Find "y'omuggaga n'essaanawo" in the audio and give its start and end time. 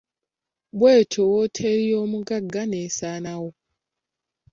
1.91-3.49